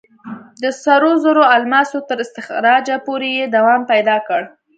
[0.61, 4.41] د سرو زرو او الماسو تر استخراجه پورې یې دوام پیدا کړ.